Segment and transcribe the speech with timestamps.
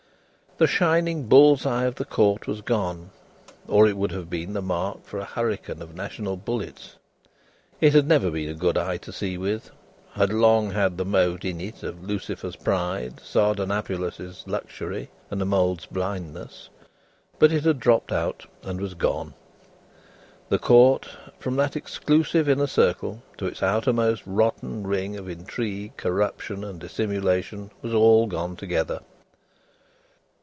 [0.57, 3.09] The shining Bull's Eye of the Court was gone,
[3.67, 6.97] or it would have been the mark for a hurricane of national bullets.
[7.79, 9.71] It had never been a good eye to see with
[10.13, 15.87] had long had the mote in it of Lucifer's pride, Sardanapalus's luxury, and a mole's
[15.87, 16.69] blindness
[17.39, 19.33] but it had dropped out and was gone.
[20.49, 21.09] The Court,
[21.39, 27.71] from that exclusive inner circle to its outermost rotten ring of intrigue, corruption, and dissimulation,
[27.81, 28.99] was all gone together.